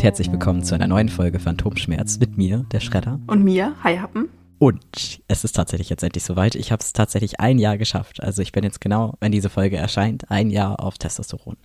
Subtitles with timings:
[0.00, 3.20] Und herzlich willkommen zu einer neuen Folge Phantomschmerz mit mir, der Schredder.
[3.26, 4.30] Und mir, Hi Happen.
[4.58, 6.54] Und es ist tatsächlich jetzt endlich soweit.
[6.54, 8.22] Ich habe es tatsächlich ein Jahr geschafft.
[8.22, 11.58] Also ich bin jetzt genau, wenn diese Folge erscheint, ein Jahr auf Testosteron.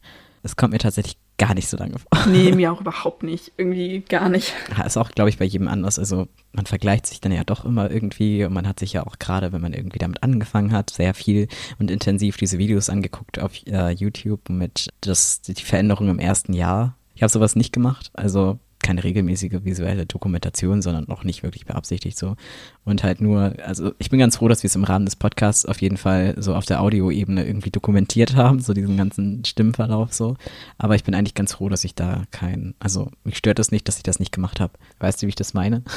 [0.44, 2.28] Es kommt mir tatsächlich gar nicht so lange vor.
[2.28, 3.54] Nee, mir auch überhaupt nicht.
[3.56, 4.54] Irgendwie gar nicht.
[4.78, 5.98] Ja, ist auch, glaube ich, bei jedem anders.
[5.98, 9.18] Also man vergleicht sich dann ja doch immer irgendwie und man hat sich ja auch
[9.18, 11.48] gerade, wenn man irgendwie damit angefangen hat, sehr viel
[11.80, 16.98] und intensiv diese Videos angeguckt auf äh, YouTube mit das, die Veränderung im ersten Jahr.
[17.16, 18.12] Ich habe sowas nicht gemacht.
[18.14, 22.36] Also keine regelmäßige visuelle Dokumentation, sondern noch nicht wirklich beabsichtigt so.
[22.84, 25.66] Und halt nur, also ich bin ganz froh, dass wir es im Rahmen des Podcasts
[25.66, 30.36] auf jeden Fall so auf der Audioebene irgendwie dokumentiert haben, so diesen ganzen Stimmverlauf so.
[30.78, 33.72] Aber ich bin eigentlich ganz froh, dass ich da kein, also mich stört es das
[33.72, 34.74] nicht, dass ich das nicht gemacht habe.
[35.00, 35.84] Weißt du, wie ich das meine?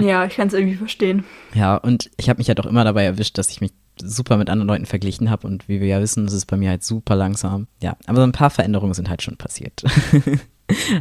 [0.00, 1.24] Ja, ich kann es irgendwie verstehen.
[1.54, 4.36] Ja, und ich habe mich ja halt doch immer dabei erwischt, dass ich mich super
[4.36, 6.84] mit anderen Leuten verglichen habe und wie wir ja wissen, ist es bei mir halt
[6.84, 7.66] super langsam.
[7.82, 9.84] Ja, aber so ein paar Veränderungen sind halt schon passiert.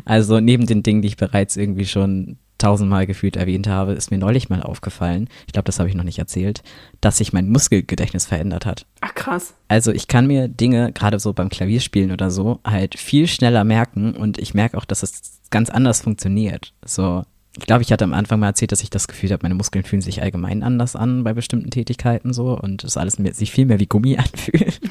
[0.06, 4.18] Also neben den Dingen, die ich bereits irgendwie schon tausendmal gefühlt erwähnt habe, ist mir
[4.18, 6.64] neulich mal aufgefallen, ich glaube, das habe ich noch nicht erzählt,
[7.02, 8.86] dass sich mein Muskelgedächtnis verändert hat.
[9.02, 9.54] Ach krass.
[9.68, 14.16] Also ich kann mir Dinge, gerade so beim Klavierspielen oder so, halt viel schneller merken
[14.16, 16.74] und ich merke auch, dass es ganz anders funktioniert.
[16.86, 17.24] So,
[17.58, 19.84] ich glaube, ich hatte am Anfang mal erzählt, dass ich das Gefühl habe, meine Muskeln
[19.84, 23.80] fühlen sich allgemein anders an bei bestimmten Tätigkeiten so und es alles sich viel mehr
[23.80, 24.80] wie Gummi anfühlt.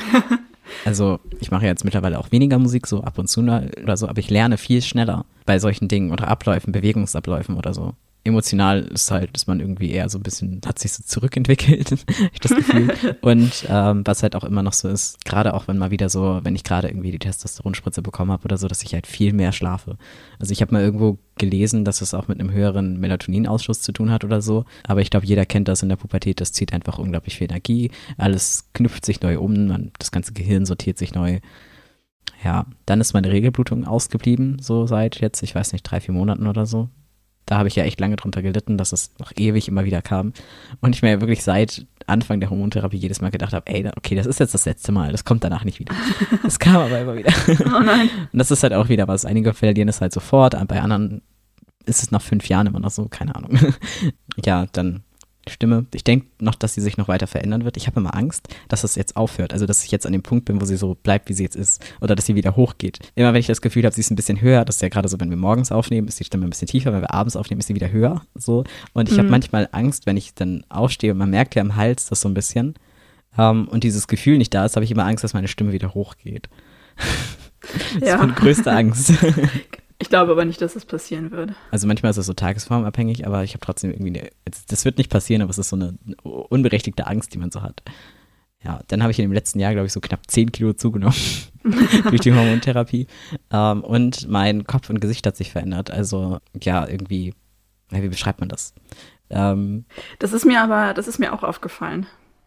[0.87, 4.19] Also ich mache jetzt mittlerweile auch weniger Musik, so ab und zu oder so, aber
[4.19, 7.93] ich lerne viel schneller bei solchen Dingen oder Abläufen, Bewegungsabläufen oder so
[8.25, 11.93] emotional ist halt, ist man irgendwie eher so ein bisschen, hat sich so zurückentwickelt,
[12.33, 12.95] ich das Gefühl.
[13.21, 16.41] Und ähm, was halt auch immer noch so ist, gerade auch wenn mal wieder so,
[16.43, 19.53] wenn ich gerade irgendwie die Testosteronspritze bekommen habe oder so, dass ich halt viel mehr
[19.53, 19.97] schlafe.
[20.39, 24.11] Also ich habe mal irgendwo gelesen, dass es auch mit einem höheren Melatoninausschuss zu tun
[24.11, 24.65] hat oder so.
[24.87, 27.91] Aber ich glaube, jeder kennt das in der Pubertät, das zieht einfach unglaublich viel Energie.
[28.19, 31.41] Alles knüpft sich neu um, man, das ganze Gehirn sortiert sich neu.
[32.45, 36.47] Ja, dann ist meine Regelblutung ausgeblieben, so seit jetzt, ich weiß nicht, drei, vier Monaten
[36.47, 36.89] oder so.
[37.47, 40.33] Da habe ich ja echt lange drunter gelitten, dass es noch ewig immer wieder kam.
[40.81, 44.27] Und ich mir wirklich seit Anfang der Hormontherapie jedes Mal gedacht habe, ey, okay, das
[44.27, 45.95] ist jetzt das letzte Mal, das kommt danach nicht wieder.
[46.43, 47.33] Das kam aber immer wieder.
[47.67, 48.11] Oh nein.
[48.33, 49.25] Und das ist halt auch wieder was.
[49.25, 51.23] Einige verlieren es halt sofort, bei anderen
[51.85, 53.59] ist es nach fünf Jahren immer noch so, keine Ahnung.
[54.45, 55.03] Ja, dann
[55.49, 55.87] Stimme.
[55.93, 57.77] Ich denke noch, dass sie sich noch weiter verändern wird.
[57.77, 59.53] Ich habe immer Angst, dass es jetzt aufhört.
[59.53, 61.57] Also, dass ich jetzt an dem Punkt bin, wo sie so bleibt, wie sie jetzt
[61.57, 61.83] ist.
[62.01, 62.99] Oder dass sie wieder hochgeht.
[63.15, 65.09] Immer wenn ich das Gefühl habe, sie ist ein bisschen höher, das ist ja gerade
[65.09, 66.93] so, wenn wir morgens aufnehmen, ist die Stimme ein bisschen tiefer.
[66.93, 68.23] Wenn wir abends aufnehmen, ist sie wieder höher.
[68.35, 68.65] So.
[68.93, 69.21] Und ich mhm.
[69.21, 72.29] habe manchmal Angst, wenn ich dann aufstehe und man merkt ja im Hals das so
[72.29, 72.75] ein bisschen.
[73.37, 75.73] Um, ähm, und dieses Gefühl nicht da ist, habe ich immer Angst, dass meine Stimme
[75.73, 76.51] wieder hochgeht.
[77.99, 78.15] das ja.
[78.15, 79.13] ist meine größte Angst.
[80.03, 81.55] Ich glaube aber nicht, dass das passieren würde.
[81.71, 84.31] Also manchmal ist es so tagesformabhängig, aber ich habe trotzdem irgendwie, eine,
[84.67, 87.85] das wird nicht passieren, aber es ist so eine unberechtigte Angst, die man so hat.
[88.65, 91.15] Ja, dann habe ich in dem letzten Jahr, glaube ich, so knapp 10 Kilo zugenommen
[92.11, 93.07] durch die Hormontherapie.
[93.53, 95.93] Ähm, und mein Kopf und Gesicht hat sich verändert.
[95.93, 97.35] Also ja, irgendwie,
[97.91, 98.75] wie beschreibt man das?
[99.31, 99.85] Ähm,
[100.19, 102.07] das ist mir aber, das ist mir auch aufgefallen.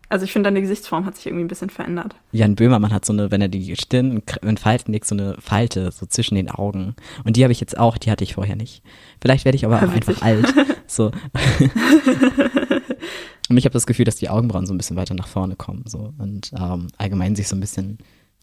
[0.10, 2.16] Also ich finde, deine Gesichtsform hat sich irgendwie ein bisschen verändert.
[2.32, 5.92] Jan Böhmermann hat so eine, wenn er die Stirn in Falten legt, so eine Falte
[5.92, 6.96] so zwischen den Augen.
[7.24, 8.84] Und die habe ich jetzt auch, die hatte ich vorher nicht.
[9.22, 10.54] Vielleicht werde ich aber auch einfach alt.
[10.88, 11.06] So.
[13.50, 15.86] und ich habe das Gefühl, dass die Augenbrauen so ein bisschen weiter nach vorne kommen.
[15.88, 16.14] So.
[16.20, 17.98] Und ähm, allgemein sich so ein bisschen,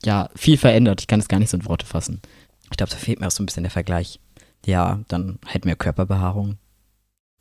[0.04, 1.00] ja, viel verändert.
[1.00, 2.20] Ich kann es gar nicht so in Worte fassen.
[2.68, 4.18] Ich glaube, da fehlt mir auch so ein bisschen der Vergleich.
[4.66, 6.56] Ja, dann halt mehr Körperbehaarung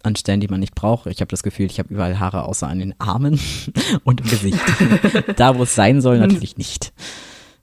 [0.06, 1.08] an Stellen, die man nicht braucht.
[1.08, 3.40] Ich habe das Gefühl, ich habe überall Haare außer an den Armen
[4.04, 4.60] und im Gesicht.
[5.36, 6.94] da, wo es sein soll, natürlich nicht.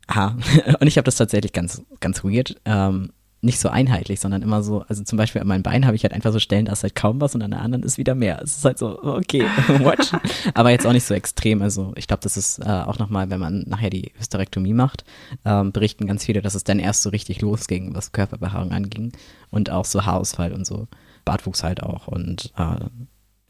[0.08, 0.36] Aha.
[0.80, 2.56] Und ich habe das tatsächlich ganz, ganz weird.
[2.64, 3.10] Ähm,
[3.40, 6.12] nicht so einheitlich, sondern immer so, also zum Beispiel an meinem Bein habe ich halt
[6.12, 8.40] einfach so Stellen, da ist halt kaum was und an der anderen ist wieder mehr.
[8.42, 9.44] Es ist halt so, okay,
[9.78, 10.10] watch.
[10.54, 11.62] Aber jetzt auch nicht so extrem.
[11.62, 15.04] Also ich glaube, das ist äh, auch nochmal, wenn man nachher die Hysterektomie macht,
[15.44, 19.12] ähm, berichten ganz viele, dass es dann erst so richtig losging, was Körperbehaarung anging
[19.50, 20.88] und auch so Haarausfall und so.
[21.28, 22.08] Bartwuchs halt auch.
[22.08, 22.86] Und äh,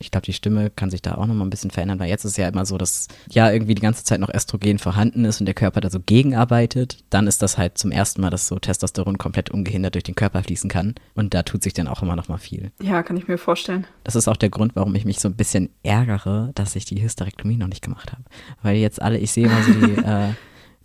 [0.00, 2.32] ich glaube, die Stimme kann sich da auch nochmal ein bisschen verändern, weil jetzt ist
[2.32, 5.46] es ja immer so, dass ja irgendwie die ganze Zeit noch Östrogen vorhanden ist und
[5.46, 7.04] der Körper da so gegenarbeitet.
[7.10, 10.42] Dann ist das halt zum ersten Mal, dass so Testosteron komplett ungehindert durch den Körper
[10.42, 10.96] fließen kann.
[11.14, 12.72] Und da tut sich dann auch immer nochmal viel.
[12.82, 13.86] Ja, kann ich mir vorstellen.
[14.02, 17.00] Das ist auch der Grund, warum ich mich so ein bisschen ärgere, dass ich die
[17.00, 18.24] Hysterektomie noch nicht gemacht habe.
[18.62, 20.34] Weil jetzt alle, ich sehe immer so die, äh,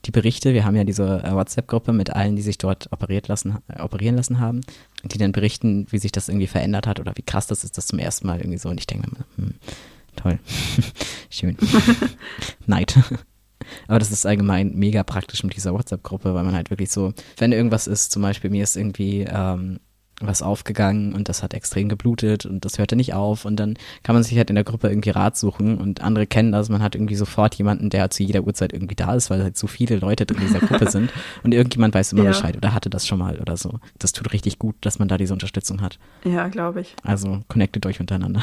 [0.06, 3.58] die Berichte, wir haben ja diese äh, WhatsApp-Gruppe mit allen, die sich dort operiert lassen,
[3.68, 4.62] äh, operieren lassen haben,
[5.04, 7.88] die dann berichten, wie sich das irgendwie verändert hat oder wie krass das ist, das
[7.88, 8.70] zum ersten Mal irgendwie so.
[8.70, 9.54] Und ich denke mir, hm,
[10.16, 10.40] toll,
[11.30, 11.58] schön,
[12.66, 12.98] Neid.
[13.88, 17.54] Aber das ist allgemein mega praktisch mit dieser WhatsApp-Gruppe, weil man halt wirklich so, wenn
[17.54, 19.80] irgendwas ist, zum Beispiel mir ist irgendwie ähm,
[20.22, 24.16] was aufgegangen und das hat extrem geblutet und das hörte nicht auf und dann kann
[24.16, 26.96] man sich halt in der Gruppe irgendwie Rat suchen und andere kennen das, man hat
[26.96, 30.26] irgendwie sofort jemanden, der zu jeder Uhrzeit irgendwie da ist, weil halt so viele Leute
[30.26, 31.12] in dieser Gruppe sind
[31.44, 32.30] und irgendjemand weiß immer ja.
[32.30, 33.80] Bescheid oder hatte das schon mal oder so.
[34.00, 36.00] Das tut richtig gut, dass man da diese Unterstützung hat.
[36.24, 36.96] Ja, glaube ich.
[37.04, 38.42] Also connectet euch untereinander.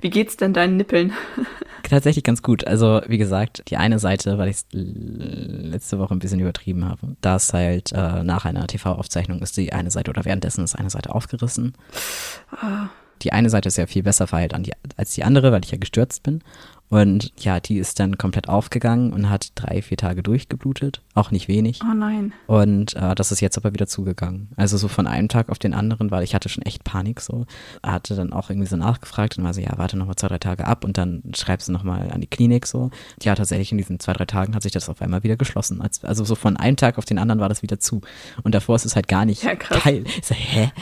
[0.00, 1.12] Wie geht's denn deinen Nippeln?
[1.88, 2.66] Tatsächlich ganz gut.
[2.66, 7.16] Also wie gesagt, die eine Seite, weil ich es letzte Woche ein bisschen übertrieben habe,
[7.20, 10.90] da ist halt äh, nach einer TV-Aufzeichnung ist die eine Seite oder währenddessen ist eine
[10.90, 11.74] Seite aufgerissen.
[12.50, 12.88] Ah.
[13.22, 14.52] Die eine Seite ist ja viel besser verheilt
[14.96, 16.42] als die andere, weil ich ja gestürzt bin.
[16.88, 21.02] Und ja, die ist dann komplett aufgegangen und hat drei, vier Tage durchgeblutet.
[21.14, 21.80] Auch nicht wenig.
[21.82, 22.32] Oh nein.
[22.46, 24.50] Und äh, das ist jetzt aber wieder zugegangen.
[24.56, 27.46] Also so von einem Tag auf den anderen, weil ich hatte schon echt Panik so.
[27.82, 30.66] Hatte dann auch irgendwie so nachgefragt und war so, ja, warte nochmal zwei, drei Tage
[30.66, 32.90] ab und dann schreibst du nochmal an die Klinik so.
[33.20, 35.82] Ja, tatsächlich in diesen zwei, drei Tagen hat sich das auf einmal wieder geschlossen.
[36.02, 38.00] Also so von einem Tag auf den anderen war das wieder zu.
[38.44, 39.82] Und davor ist es halt gar nicht ja, krass.
[39.82, 40.04] geil.
[40.16, 40.72] Ich so, hä?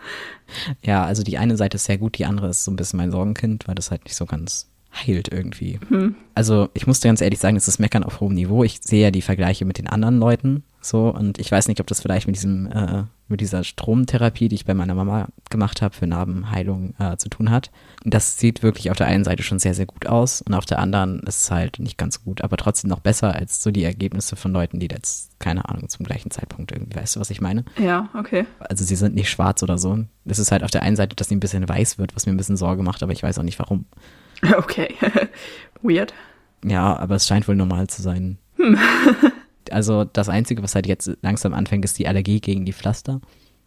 [0.82, 3.10] ja, also die eine Seite ist sehr gut, die andere ist so ein bisschen mein
[3.10, 5.78] Sorgenkind, weil das halt nicht so ganz heilt irgendwie.
[5.88, 6.14] Hm.
[6.34, 8.64] Also ich musste ganz ehrlich sagen, es ist Meckern auf hohem Niveau.
[8.64, 11.86] Ich sehe ja die Vergleiche mit den anderen Leuten so und ich weiß nicht, ob
[11.88, 15.94] das vielleicht mit diesem äh, mit dieser Stromtherapie, die ich bei meiner Mama gemacht habe
[15.94, 17.70] für Narbenheilung äh, zu tun hat.
[18.04, 20.78] Das sieht wirklich auf der einen Seite schon sehr sehr gut aus und auf der
[20.78, 23.84] anderen ist es halt nicht ganz so gut, aber trotzdem noch besser als so die
[23.84, 27.40] Ergebnisse von Leuten, die jetzt keine Ahnung zum gleichen Zeitpunkt irgendwie, weißt du, was ich
[27.40, 27.64] meine?
[27.78, 28.46] Ja, okay.
[28.60, 30.04] Also sie sind nicht schwarz oder so.
[30.24, 32.32] Es ist halt auf der einen Seite, dass sie ein bisschen weiß wird, was mir
[32.32, 33.86] ein bisschen Sorge macht, aber ich weiß auch nicht warum.
[34.56, 34.94] Okay.
[35.82, 36.14] Weird.
[36.64, 38.38] Ja, aber es scheint wohl normal zu sein.
[38.56, 38.78] Hm.
[39.70, 43.20] also das Einzige, was halt jetzt langsam anfängt, ist die Allergie gegen die Pflaster.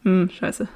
[0.03, 0.68] Hm, scheiße.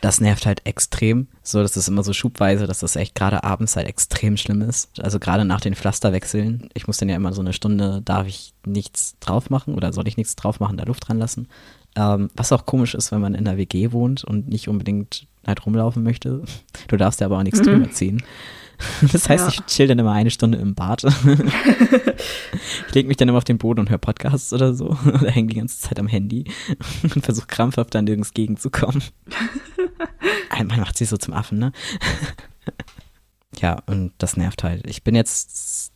[0.00, 1.26] Das nervt halt extrem.
[1.42, 5.00] So, das ist immer so schubweise, dass das echt gerade abends halt extrem schlimm ist.
[5.00, 6.68] Also gerade nach den Pflasterwechseln.
[6.74, 10.06] Ich muss dann ja immer so eine Stunde, darf ich nichts drauf machen oder soll
[10.06, 11.48] ich nichts drauf machen, da Luft dran lassen.
[11.96, 15.64] Ähm, was auch komisch ist, wenn man in der WG wohnt und nicht unbedingt halt
[15.66, 16.42] rumlaufen möchte.
[16.88, 17.64] Du darfst ja aber auch nichts mhm.
[17.64, 18.22] drüber ziehen.
[19.12, 19.48] Das heißt, ja.
[19.48, 21.04] ich chill dann immer eine Stunde im Bad.
[22.88, 24.86] ich lege mich dann immer auf den Boden und höre Podcasts oder so.
[25.06, 26.44] Oder hänge die ganze Zeit am Handy
[27.02, 29.02] und versuche krampfhaft dann nirgends gegenzukommen.
[30.56, 31.72] Man macht sich so zum Affen, ne?
[33.60, 34.86] ja, und das nervt halt.
[34.86, 35.92] Ich bin jetzt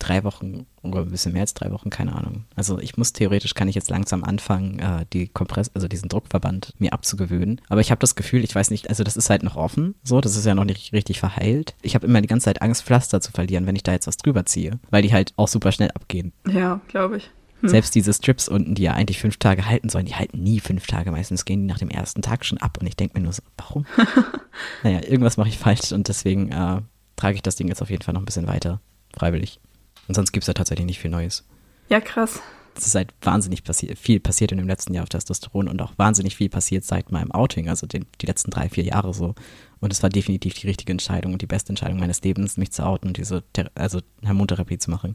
[0.00, 2.44] drei Wochen oder ein bisschen mehr als drei Wochen, keine Ahnung.
[2.56, 6.74] Also ich muss theoretisch, kann ich jetzt langsam anfangen, äh, die Kompress, also diesen Druckverband
[6.78, 7.60] mir abzugewöhnen.
[7.68, 10.20] Aber ich habe das Gefühl, ich weiß nicht, also das ist halt noch offen, so,
[10.20, 11.74] das ist ja noch nicht richtig verheilt.
[11.82, 14.16] Ich habe immer die ganze Zeit Angst, Pflaster zu verlieren, wenn ich da jetzt was
[14.16, 16.32] drüber ziehe, weil die halt auch super schnell abgehen.
[16.48, 17.30] Ja, glaube ich.
[17.60, 17.68] Hm.
[17.68, 20.86] Selbst diese Strips unten, die ja eigentlich fünf Tage halten sollen, die halten nie fünf
[20.86, 21.10] Tage.
[21.10, 22.78] Meistens gehen die nach dem ersten Tag schon ab.
[22.80, 23.86] Und ich denke mir nur so, warum?
[24.82, 26.80] naja, irgendwas mache ich falsch und deswegen äh,
[27.16, 28.80] trage ich das Ding jetzt auf jeden Fall noch ein bisschen weiter.
[29.14, 29.60] Freiwillig.
[30.10, 31.44] Und sonst gibt es ja tatsächlich nicht viel Neues.
[31.88, 32.42] Ja, krass.
[32.76, 35.92] Es ist halt wahnsinnig passi viel passiert in dem letzten Jahr auf Testosteron und auch
[35.98, 39.36] wahnsinnig viel passiert seit meinem Outing, also den, die letzten drei, vier Jahre so.
[39.78, 42.84] Und es war definitiv die richtige Entscheidung und die beste Entscheidung meines Lebens, mich zu
[42.84, 45.14] outen und diese Thera also Hormontherapie zu machen.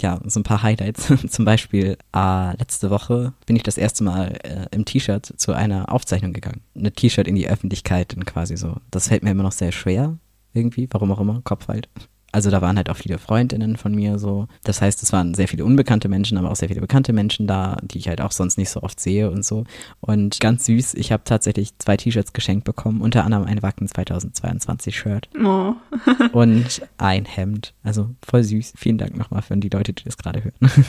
[0.00, 1.12] Ja, so ein paar Highlights.
[1.28, 5.92] Zum Beispiel äh, letzte Woche bin ich das erste Mal äh, im T-Shirt zu einer
[5.92, 6.60] Aufzeichnung gegangen.
[6.76, 8.76] Eine T-Shirt in die Öffentlichkeit und quasi so.
[8.92, 10.18] Das fällt mir immer noch sehr schwer,
[10.52, 11.88] irgendwie, warum auch immer, Kopf halt
[12.32, 14.46] also da waren halt auch viele Freundinnen von mir so.
[14.62, 17.76] Das heißt, es waren sehr viele unbekannte Menschen, aber auch sehr viele bekannte Menschen da,
[17.82, 19.64] die ich halt auch sonst nicht so oft sehe und so.
[20.00, 24.96] Und ganz süß, ich habe tatsächlich zwei T-Shirts geschenkt bekommen, unter anderem ein Wacken 2022
[24.96, 25.74] Shirt oh.
[26.32, 27.74] und ein Hemd.
[27.82, 28.74] Also voll süß.
[28.76, 30.54] Vielen Dank nochmal für die Leute, die das gerade hören.
[30.60, 30.86] ich habe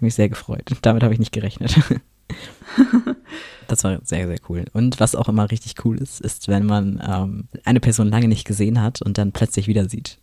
[0.00, 0.70] mich sehr gefreut.
[0.82, 1.78] Damit habe ich nicht gerechnet.
[3.66, 4.64] Das war sehr, sehr cool.
[4.72, 8.44] Und was auch immer richtig cool ist, ist, wenn man ähm, eine Person lange nicht
[8.44, 10.18] gesehen hat und dann plötzlich wieder sieht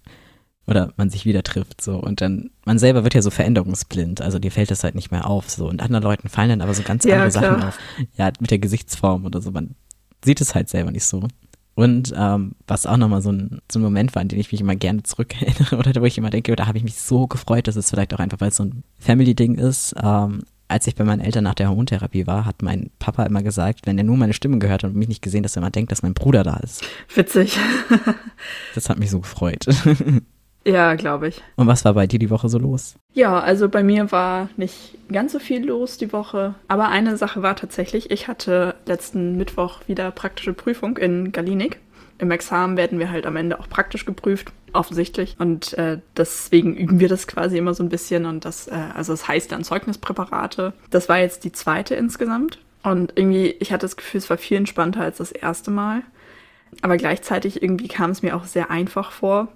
[0.68, 4.38] oder man sich wieder trifft so und dann man selber wird ja so veränderungsblind, also
[4.40, 6.84] dir fällt das halt nicht mehr auf so und anderen Leuten fallen dann aber so
[6.84, 7.44] ganz ja, andere klar.
[7.44, 7.80] Sachen auf,
[8.18, 9.76] ja mit der Gesichtsform oder so, man
[10.24, 11.28] sieht es halt selber nicht so.
[11.76, 14.62] Und ähm, was auch nochmal so ein, so ein Moment war, an den ich mich
[14.62, 17.76] immer gerne zurückerinnere oder wo ich immer denke, da habe ich mich so gefreut, dass
[17.76, 19.94] es vielleicht auch einfach, weil es so ein Family-Ding ist.
[20.02, 23.82] Ähm, als ich bei meinen Eltern nach der Hormontherapie war, hat mein Papa immer gesagt,
[23.86, 25.92] wenn er nur meine Stimme gehört hat und mich nicht gesehen, dass er immer denkt,
[25.92, 26.84] dass mein Bruder da ist.
[27.14, 27.58] Witzig.
[28.76, 29.68] das hat mich so gefreut.
[30.68, 31.42] Ja, glaube ich.
[31.56, 32.96] Und was war bei dir die Woche so los?
[33.14, 36.56] Ja, also bei mir war nicht ganz so viel los die Woche.
[36.68, 41.80] Aber eine Sache war tatsächlich, ich hatte letzten Mittwoch wieder praktische Prüfung in Galinik.
[42.20, 45.36] Im Examen werden wir halt am Ende auch praktisch geprüft, offensichtlich.
[45.40, 48.26] Und äh, deswegen üben wir das quasi immer so ein bisschen.
[48.26, 50.74] Und das, äh, also das heißt dann Zeugnispräparate.
[50.90, 52.60] Das war jetzt die zweite insgesamt.
[52.84, 56.02] Und irgendwie, ich hatte das Gefühl, es war viel entspannter als das erste Mal.
[56.82, 59.48] Aber gleichzeitig irgendwie kam es mir auch sehr einfach vor,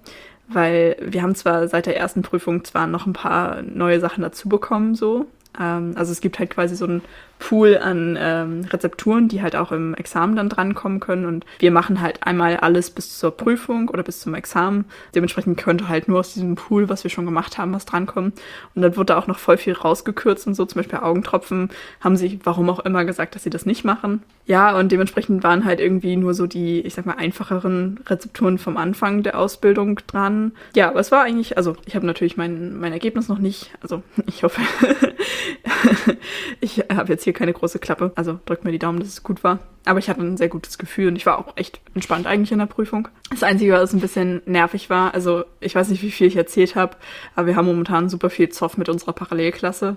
[0.48, 4.48] weil wir haben zwar seit der ersten Prüfung zwar noch ein paar neue Sachen dazu
[4.48, 5.26] bekommen, so,
[5.58, 7.02] Ähm, also es gibt halt quasi so einen
[7.42, 11.26] Pool an ähm, Rezepturen, die halt auch im Examen dann drankommen können.
[11.26, 14.84] Und wir machen halt einmal alles bis zur Prüfung oder bis zum Examen.
[15.14, 18.32] Dementsprechend könnte halt nur aus diesem Pool, was wir schon gemacht haben, was drankommen.
[18.76, 20.64] Und dann wird da auch noch voll viel rausgekürzt und so.
[20.66, 24.22] Zum Beispiel Augentropfen haben sie, warum auch immer, gesagt, dass sie das nicht machen.
[24.46, 28.76] Ja, und dementsprechend waren halt irgendwie nur so die, ich sag mal, einfacheren Rezepturen vom
[28.76, 30.52] Anfang der Ausbildung dran.
[30.76, 34.02] Ja, aber es war eigentlich, also ich habe natürlich mein, mein Ergebnis noch nicht, also
[34.26, 34.60] ich hoffe,
[36.60, 38.12] ich habe jetzt hier keine große Klappe.
[38.14, 39.60] Also drückt mir die Daumen, dass es gut war.
[39.84, 42.58] Aber ich hatte ein sehr gutes Gefühl und ich war auch echt entspannt eigentlich in
[42.58, 43.08] der Prüfung.
[43.30, 46.76] Das Einzige, was ein bisschen nervig war, also ich weiß nicht, wie viel ich erzählt
[46.76, 46.96] habe,
[47.34, 49.96] aber wir haben momentan super viel Zoff mit unserer Parallelklasse.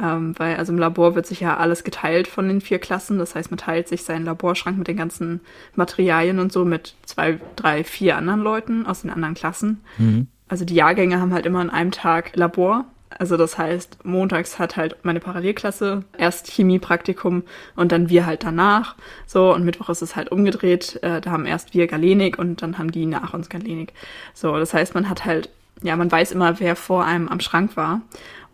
[0.00, 3.18] Ähm, weil also im Labor wird sich ja alles geteilt von den vier Klassen.
[3.18, 5.40] Das heißt, man teilt sich seinen Laborschrank mit den ganzen
[5.76, 9.82] Materialien und so mit zwei, drei, vier anderen Leuten aus den anderen Klassen.
[9.98, 10.26] Mhm.
[10.48, 12.86] Also die Jahrgänge haben halt immer an einem Tag Labor
[13.18, 17.42] also das heißt, montags hat halt meine Parallelklasse erst Chemiepraktikum
[17.76, 18.96] und dann wir halt danach.
[19.26, 21.02] So, und Mittwoch ist es halt umgedreht.
[21.02, 23.92] Äh, da haben erst wir Galenik und dann haben die nach uns Galenik.
[24.32, 25.50] So, das heißt, man hat halt,
[25.82, 28.02] ja, man weiß immer, wer vor einem am Schrank war.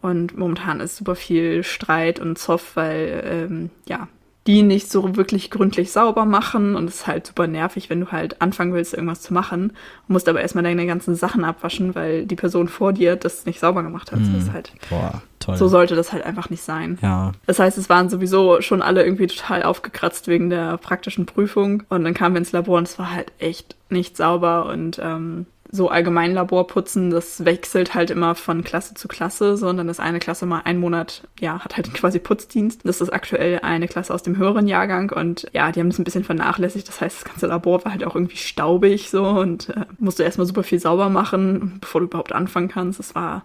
[0.02, 4.09] Und momentan ist super viel Streit und Zoff, weil, ähm, ja,
[4.47, 8.11] die nicht so wirklich gründlich sauber machen und es ist halt super nervig, wenn du
[8.11, 9.75] halt anfangen willst, irgendwas zu machen,
[10.09, 13.83] musst aber erstmal deine ganzen Sachen abwaschen, weil die Person vor dir das nicht sauber
[13.83, 14.21] gemacht hat.
[14.21, 14.33] Mm.
[14.33, 15.57] Das ist halt, Boah, toll.
[15.57, 16.99] So sollte das halt einfach nicht sein.
[17.03, 17.33] Ja.
[17.47, 22.05] Das heißt, es waren sowieso schon alle irgendwie total aufgekratzt wegen der praktischen Prüfung und
[22.05, 25.89] dann kamen wir ins Labor und es war halt echt nicht sauber und ähm, so
[25.89, 30.61] allgemein Laborputzen, das wechselt halt immer von Klasse zu Klasse, sondern ist eine Klasse mal
[30.65, 32.81] einen Monat, ja, hat halt quasi Putzdienst.
[32.85, 36.05] Das ist aktuell eine Klasse aus dem höheren Jahrgang und ja, die haben das ein
[36.05, 36.89] bisschen vernachlässigt.
[36.89, 40.23] Das heißt, das ganze Labor war halt auch irgendwie staubig so und äh, musst du
[40.23, 42.99] erstmal super viel sauber machen, bevor du überhaupt anfangen kannst.
[42.99, 43.45] Das war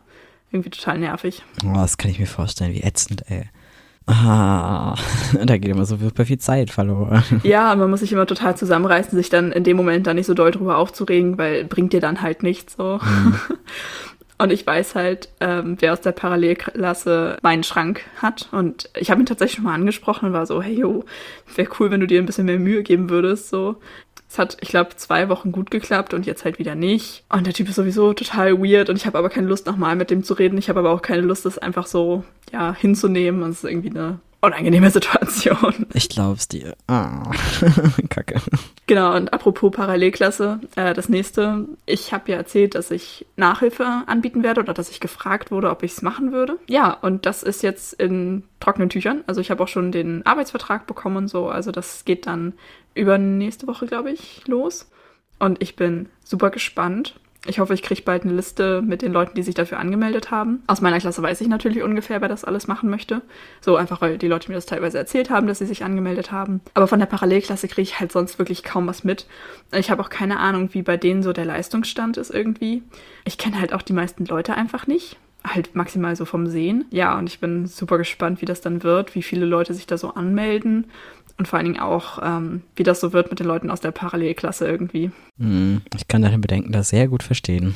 [0.52, 1.44] irgendwie total nervig.
[1.66, 3.50] Oh, das kann ich mir vorstellen, wie ätzend, ey.
[4.08, 4.96] Ah,
[5.46, 7.24] da geht immer so super viel Zeit verloren.
[7.44, 10.34] Ja, man muss sich immer total zusammenreißen, sich dann in dem Moment da nicht so
[10.36, 13.00] doll drüber aufzuregen, weil bringt dir dann halt nichts so.
[13.02, 13.36] Mhm.
[14.38, 18.50] Und ich weiß halt, ähm, wer aus der Parallelklasse meinen Schrank hat.
[18.52, 21.06] Und ich habe ihn tatsächlich schon mal angesprochen und war so, hey yo,
[21.56, 23.48] wäre cool, wenn du dir ein bisschen mehr Mühe geben würdest.
[23.48, 23.78] So,
[24.28, 27.24] es hat, ich glaube, zwei Wochen gut geklappt und jetzt halt wieder nicht.
[27.30, 30.10] Und der Typ ist sowieso total weird und ich habe aber keine Lust, nochmal mit
[30.10, 30.58] dem zu reden.
[30.58, 33.44] Ich habe aber auch keine Lust, das einfach so, ja, hinzunehmen.
[33.44, 35.86] Und es ist irgendwie eine unangenehme Situation.
[35.94, 36.76] Ich glaub's dir.
[36.88, 37.32] Ah,
[38.10, 38.42] Kacke.
[38.88, 41.68] Genau, und apropos Parallelklasse, äh, das nächste.
[41.86, 45.84] Ich habe ja erzählt, dass ich Nachhilfe anbieten werde oder dass ich gefragt wurde, ob
[45.84, 46.58] ich es machen würde.
[46.68, 49.24] Ja, und das ist jetzt in trockenen Tüchern.
[49.28, 51.50] Also ich habe auch schon den Arbeitsvertrag bekommen und so.
[51.50, 52.54] Also das geht dann
[52.94, 54.90] übernächste Woche, glaube ich, los.
[55.40, 57.16] Und ich bin super gespannt.
[57.48, 60.64] Ich hoffe, ich kriege bald eine Liste mit den Leuten, die sich dafür angemeldet haben.
[60.68, 63.22] Aus meiner Klasse weiß ich natürlich ungefähr, wer das alles machen möchte.
[63.62, 66.62] So einfach, weil die Leute mir das teilweise erzählt haben, dass sie sich angemeldet haben.
[66.74, 69.28] Aber von der Parallelklasse kriege ich halt sonst wirklich kaum was mit.
[69.72, 72.82] Ich habe auch keine Ahnung, wie bei denen so der Leistungsstand ist irgendwie.
[73.26, 75.18] Ich kenne halt auch die meisten Leute einfach nicht
[75.54, 76.86] halt maximal so vom Sehen.
[76.90, 79.96] Ja, und ich bin super gespannt, wie das dann wird, wie viele Leute sich da
[79.96, 80.88] so anmelden
[81.38, 83.92] und vor allen Dingen auch, ähm, wie das so wird mit den Leuten aus der
[83.92, 85.12] Parallelklasse irgendwie.
[85.38, 87.76] Hm, ich kann deine Bedenken da sehr gut verstehen.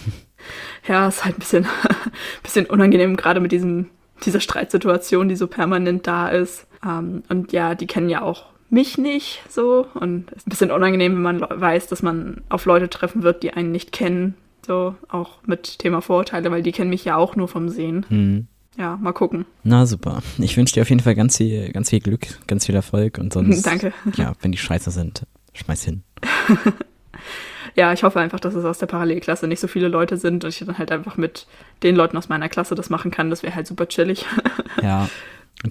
[0.87, 1.67] Ja, ist halt ein bisschen,
[2.43, 3.87] bisschen unangenehm, gerade mit diesem,
[4.23, 6.65] dieser Streitsituation, die so permanent da ist.
[6.81, 9.85] Ähm, und ja, die kennen ja auch mich nicht so.
[9.95, 13.43] Und es ist ein bisschen unangenehm, wenn man weiß, dass man auf Leute treffen wird,
[13.43, 14.35] die einen nicht kennen.
[14.65, 18.05] So, auch mit Thema Vorurteile, weil die kennen mich ja auch nur vom Sehen.
[18.09, 18.47] Mhm
[18.77, 19.45] ja, mal gucken.
[19.63, 20.21] Na super.
[20.37, 23.33] Ich wünsche dir auf jeden Fall ganz viel, ganz viel Glück, ganz viel Erfolg und
[23.33, 23.61] sonst.
[23.65, 23.93] Danke.
[24.15, 26.03] Ja, wenn die scheiße sind, schmeiß hin.
[27.75, 30.49] ja, ich hoffe einfach, dass es aus der Parallelklasse nicht so viele Leute sind und
[30.49, 31.47] ich dann halt einfach mit
[31.83, 33.29] den Leuten aus meiner Klasse das machen kann.
[33.29, 34.25] Das wäre halt super chillig.
[34.81, 35.09] ja.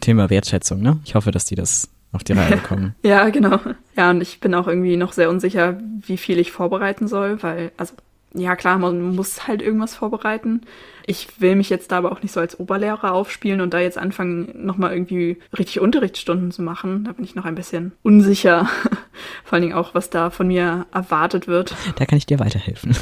[0.00, 1.00] Thema Wertschätzung, ne?
[1.04, 2.94] Ich hoffe, dass die das auf die Reihe bekommen.
[3.02, 3.58] ja, genau.
[3.96, 7.72] Ja, und ich bin auch irgendwie noch sehr unsicher, wie viel ich vorbereiten soll, weil,
[7.78, 7.94] also,
[8.34, 10.62] ja klar, man muss halt irgendwas vorbereiten
[11.08, 13.96] ich will mich jetzt da aber auch nicht so als Oberlehrer aufspielen und da jetzt
[13.96, 17.04] anfangen, nochmal irgendwie richtig Unterrichtsstunden zu machen.
[17.04, 18.68] Da bin ich noch ein bisschen unsicher.
[19.44, 21.74] Vor allen Dingen auch, was da von mir erwartet wird.
[21.96, 22.94] Da kann ich dir weiterhelfen.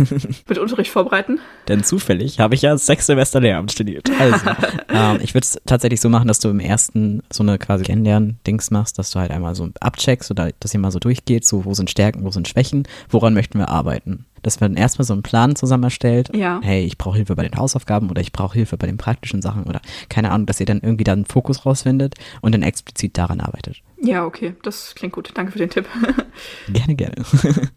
[0.49, 1.41] Mit Unterricht vorbereiten?
[1.67, 4.09] Denn zufällig habe ich ja sechs Semester Lehramt studiert.
[4.19, 4.51] Also,
[4.89, 8.71] ähm, ich würde es tatsächlich so machen, dass du im ersten so eine quasi Kennenlernen-Dings
[8.71, 11.75] machst, dass du halt einmal so abcheckst oder dass ihr mal so durchgeht, so wo
[11.75, 15.57] sind Stärken, wo sind Schwächen, woran möchten wir arbeiten dass man erstmal so einen Plan
[15.57, 16.31] zusammen erstellt.
[16.35, 16.61] Ja.
[16.63, 19.43] Hey, ich brauche Hilfe bei den Hausaufgaben Hausaufgaben oder ich brauche Hilfe bei den praktischen
[19.43, 23.17] Sachen oder keine Ahnung, dass ihr dann irgendwie da einen Fokus rausfindet und dann explizit
[23.17, 23.83] daran arbeitet.
[24.03, 25.31] Ja, okay, das klingt gut.
[25.35, 25.87] Danke für den Tipp.
[26.69, 27.17] gerne, gerne.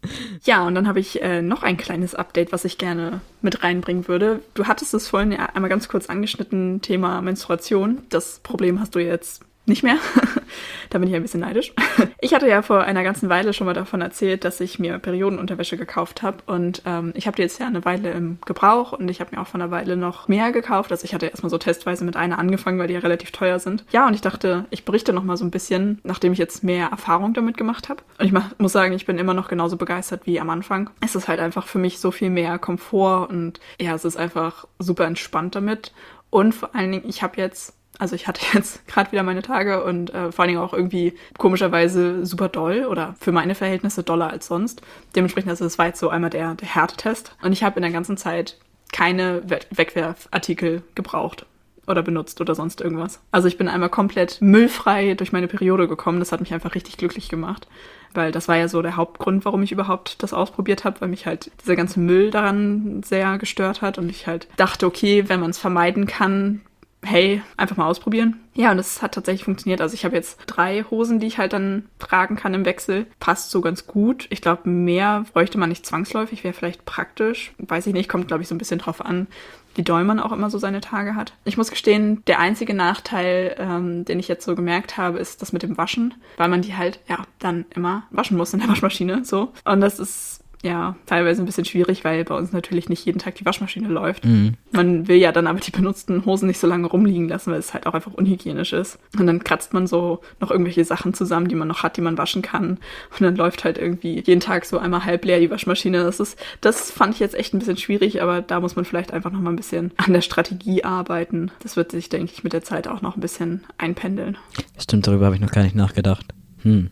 [0.44, 4.06] ja, und dann habe ich äh, noch ein kleines Update, was ich gerne mit reinbringen
[4.06, 4.40] würde.
[4.54, 8.02] Du hattest es vorhin ja einmal ganz kurz angeschnitten, Thema Menstruation.
[8.10, 9.96] Das Problem hast du jetzt nicht mehr.
[10.90, 11.72] da bin ich ein bisschen neidisch.
[12.22, 15.78] Ich hatte ja vor einer ganzen Weile schon mal davon erzählt, dass ich mir Periodenunterwäsche
[15.78, 16.38] gekauft habe.
[16.44, 19.40] Und ähm, ich habe die jetzt ja eine Weile im Gebrauch und ich habe mir
[19.40, 20.92] auch vor einer Weile noch mehr gekauft.
[20.92, 23.86] Also ich hatte erstmal so testweise mit einer angefangen, weil die ja relativ teuer sind.
[23.90, 26.88] Ja, und ich dachte, ich berichte noch mal so ein bisschen, nachdem ich jetzt mehr
[26.88, 28.02] Erfahrung damit gemacht habe.
[28.18, 30.90] Und ich muss sagen, ich bin immer noch genauso begeistert wie am Anfang.
[31.00, 34.66] Es ist halt einfach für mich so viel mehr Komfort und ja, es ist einfach
[34.78, 35.92] super entspannt damit.
[36.28, 39.84] Und vor allen Dingen, ich habe jetzt also ich hatte jetzt gerade wieder meine Tage
[39.84, 44.30] und äh, vor allen Dingen auch irgendwie komischerweise super doll oder für meine Verhältnisse doller
[44.30, 44.82] als sonst.
[45.14, 47.36] Dementsprechend, also das war jetzt so einmal der, der Härtetest.
[47.42, 48.56] Und ich habe in der ganzen Zeit
[48.92, 51.46] keine We Wegwerfartikel gebraucht
[51.86, 53.20] oder benutzt oder sonst irgendwas.
[53.30, 56.20] Also ich bin einmal komplett müllfrei durch meine Periode gekommen.
[56.20, 57.66] Das hat mich einfach richtig glücklich gemacht.
[58.12, 61.26] Weil das war ja so der Hauptgrund, warum ich überhaupt das ausprobiert habe, weil mich
[61.26, 65.50] halt dieser ganze Müll daran sehr gestört hat und ich halt dachte, okay, wenn man
[65.50, 66.60] es vermeiden kann,
[67.02, 68.40] hey, einfach mal ausprobieren.
[68.54, 69.80] Ja, und es hat tatsächlich funktioniert.
[69.80, 73.06] Also ich habe jetzt drei Hosen, die ich halt dann tragen kann im Wechsel.
[73.20, 74.26] Passt so ganz gut.
[74.30, 77.52] Ich glaube, mehr bräuchte man nicht zwangsläufig, wäre vielleicht praktisch.
[77.58, 79.28] Weiß ich nicht, kommt, glaube ich, so ein bisschen drauf an,
[79.74, 81.32] wie doll man auch immer so seine Tage hat.
[81.44, 85.52] Ich muss gestehen, der einzige Nachteil, ähm, den ich jetzt so gemerkt habe, ist das
[85.52, 89.24] mit dem Waschen, weil man die halt, ja, dann immer waschen muss in der Waschmaschine,
[89.24, 89.52] so.
[89.64, 93.34] Und das ist ja, teilweise ein bisschen schwierig, weil bei uns natürlich nicht jeden Tag
[93.36, 94.26] die Waschmaschine läuft.
[94.26, 94.54] Mhm.
[94.72, 97.72] Man will ja dann aber die benutzten Hosen nicht so lange rumliegen lassen, weil es
[97.72, 98.98] halt auch einfach unhygienisch ist.
[99.18, 102.18] Und dann kratzt man so noch irgendwelche Sachen zusammen, die man noch hat, die man
[102.18, 102.78] waschen kann.
[103.10, 106.02] Und dann läuft halt irgendwie jeden Tag so einmal halb leer die Waschmaschine.
[106.02, 109.14] Das ist, das fand ich jetzt echt ein bisschen schwierig, aber da muss man vielleicht
[109.14, 111.50] einfach noch mal ein bisschen an der Strategie arbeiten.
[111.62, 114.36] Das wird sich, denke ich, mit der Zeit auch noch ein bisschen einpendeln.
[114.78, 116.26] Stimmt, darüber habe ich noch gar nicht nachgedacht.
[116.62, 116.90] Hm.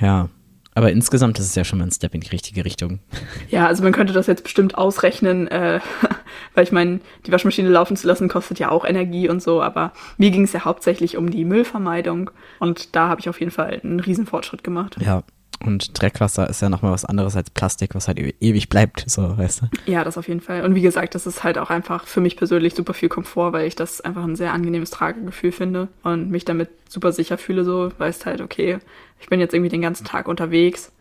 [0.00, 0.28] Ja,
[0.74, 3.00] aber insgesamt ist es ja schon mal ein Step in die richtige Richtung.
[3.48, 5.80] Ja, also man könnte das jetzt bestimmt ausrechnen, äh,
[6.54, 9.92] weil ich meine, die Waschmaschine laufen zu lassen kostet ja auch Energie und so, aber
[10.18, 13.80] mir ging es ja hauptsächlich um die Müllvermeidung und da habe ich auf jeden Fall
[13.82, 14.96] einen riesen Fortschritt gemacht.
[15.00, 15.22] Ja,
[15.64, 19.36] und Dreckwasser ist ja nochmal was anderes als Plastik, was halt e-, ewig bleibt, so,
[19.36, 19.90] weißt du?
[19.90, 20.64] Ja, das auf jeden Fall.
[20.64, 23.66] Und wie gesagt, das ist halt auch einfach für mich persönlich super viel Komfort, weil
[23.66, 27.90] ich das einfach ein sehr angenehmes Tragegefühl finde und mich damit super sicher fühle, so,
[27.98, 28.78] weißt halt, okay,
[29.20, 30.92] ich bin jetzt irgendwie den ganzen Tag unterwegs.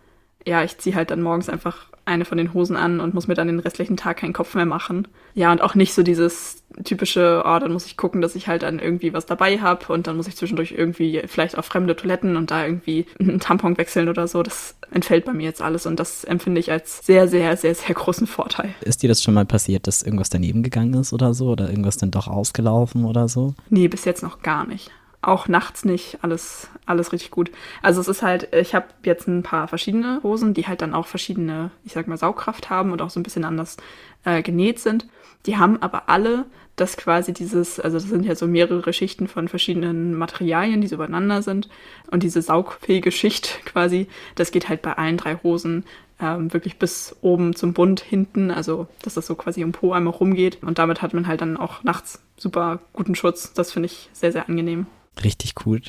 [0.46, 3.34] Ja, ich ziehe halt dann morgens einfach eine von den Hosen an und muss mir
[3.34, 5.08] dann den restlichen Tag keinen Kopf mehr machen.
[5.36, 8.64] Ja, und auch nicht so dieses typische, oh, dann muss ich gucken, dass ich halt
[8.64, 12.36] dann irgendwie was dabei habe und dann muss ich zwischendurch irgendwie vielleicht auf fremde Toiletten
[12.36, 14.44] und da irgendwie einen Tampon wechseln oder so.
[14.44, 17.96] Das entfällt bei mir jetzt alles und das empfinde ich als sehr, sehr, sehr, sehr
[17.96, 18.74] großen Vorteil.
[18.82, 21.98] Ist dir das schon mal passiert, dass irgendwas daneben gegangen ist oder so oder irgendwas
[21.98, 23.54] dann doch ausgelaufen oder so?
[23.70, 24.92] Nee, bis jetzt noch gar nicht
[25.24, 27.52] auch nachts nicht alles, alles richtig gut.
[27.82, 31.08] Also es ist halt, ich habe jetzt ein paar verschiedene Hosen, die halt dann auch
[31.08, 33.78] verschiedene, ich sag mal, Saugkraft haben und auch so ein bisschen anders
[34.26, 35.08] äh, genäht sind.
[35.46, 39.48] Die haben aber alle das quasi dieses, also das sind ja so mehrere Schichten von
[39.48, 41.70] verschiedenen Materialien, die so übereinander sind.
[42.10, 45.86] Und diese saugfähige Schicht quasi, das geht halt bei allen drei Hosen
[46.20, 50.14] ähm, wirklich bis oben zum Bund hinten, also dass das so quasi um Po einmal
[50.14, 50.60] rumgeht.
[50.64, 53.54] Und damit hat man halt dann auch nachts super guten Schutz.
[53.54, 54.88] Das finde ich sehr, sehr angenehm
[55.24, 55.82] richtig cool.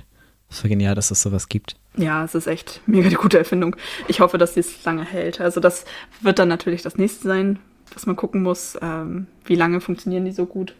[0.49, 1.77] So genial, dass es sowas gibt.
[1.97, 3.77] Ja, es ist echt mega die gute Erfindung.
[4.09, 5.41] Ich hoffe, dass sie es lange hält.
[5.41, 5.85] Also das
[6.21, 7.59] wird dann natürlich das nächste sein,
[7.93, 10.75] dass man gucken muss, ähm, wie lange funktionieren die so gut.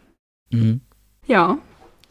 [0.51, 0.81] Mhm.
[1.27, 1.57] Ja,